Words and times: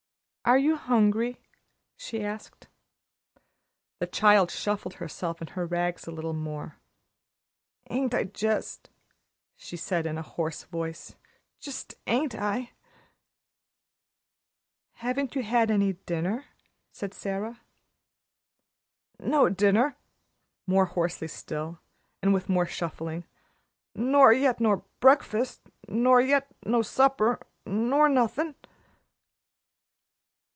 "Are 0.43 0.57
you 0.57 0.75
hungry?" 0.75 1.37
she 1.95 2.25
asked. 2.25 2.67
The 3.99 4.07
child 4.07 4.49
shuffled 4.51 4.95
herself 4.95 5.39
and 5.39 5.51
her 5.51 5.65
rags 5.67 6.07
a 6.07 6.11
little 6.11 6.33
more. 6.33 6.77
"Ain't 7.91 8.13
I 8.15 8.23
jist!" 8.25 8.89
she 9.55 9.77
said, 9.77 10.05
in 10.07 10.17
a 10.17 10.23
hoarse 10.23 10.63
voice. 10.63 11.15
"Jist 11.59 11.93
ain't 12.07 12.33
I!" 12.35 12.71
"Haven't 14.95 15.35
you 15.35 15.43
had 15.43 15.69
any 15.71 15.93
dinner?" 15.93 16.45
said 16.91 17.13
Sara. 17.13 17.61
"No 19.19 19.47
dinner," 19.47 19.95
more 20.67 20.85
hoarsely 20.87 21.27
still 21.29 21.79
and 22.21 22.33
with 22.33 22.49
more 22.49 22.65
shuffling, 22.65 23.25
"nor 23.95 24.33
yet 24.33 24.59
no 24.59 24.83
bre'fast 25.01 25.59
nor 25.87 26.19
yet 26.19 26.47
no 26.65 26.81
supper 26.81 27.39
nor 27.65 28.09
nothin'." 28.09 28.55